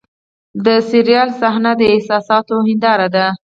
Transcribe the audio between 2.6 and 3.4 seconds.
هنداره ده.